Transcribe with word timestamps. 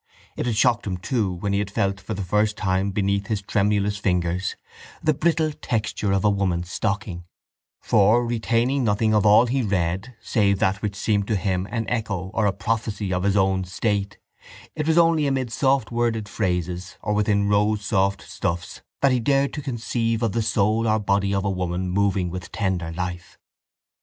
It 0.35 0.47
had 0.47 0.55
shocked 0.55 0.87
him, 0.87 0.97
too, 0.97 1.31
when 1.31 1.53
he 1.53 1.59
had 1.59 1.69
felt 1.69 2.01
for 2.01 2.15
the 2.15 2.23
first 2.23 2.57
time 2.57 2.89
beneath 2.89 3.27
his 3.27 3.39
tremulous 3.43 3.97
fingers 3.99 4.55
the 5.03 5.13
brittle 5.13 5.51
texture 5.51 6.11
of 6.11 6.25
a 6.25 6.29
woman's 6.31 6.71
stocking 6.71 7.25
for, 7.81 8.25
retaining 8.25 8.83
nothing 8.83 9.13
of 9.13 9.27
all 9.27 9.45
he 9.45 9.61
read 9.61 10.15
save 10.19 10.57
that 10.57 10.81
which 10.81 10.95
seemed 10.95 11.27
to 11.27 11.35
him 11.35 11.67
an 11.69 11.87
echo 11.87 12.31
or 12.33 12.47
a 12.47 12.51
prophecy 12.51 13.13
of 13.13 13.21
his 13.21 13.37
own 13.37 13.63
state, 13.63 14.17
it 14.75 14.87
was 14.87 14.97
only 14.97 15.27
amid 15.27 15.49
softworded 15.49 16.27
phrases 16.27 16.97
or 17.03 17.13
within 17.13 17.47
rosesoft 17.47 18.23
stuffs 18.23 18.81
that 19.03 19.11
he 19.11 19.19
dared 19.19 19.53
to 19.53 19.61
conceive 19.61 20.23
of 20.23 20.31
the 20.31 20.41
soul 20.41 20.87
or 20.87 20.97
body 20.97 21.31
of 21.31 21.45
a 21.45 21.49
woman 21.51 21.87
moving 21.87 22.31
with 22.31 22.51
tender 22.51 22.91
life. 22.91 23.37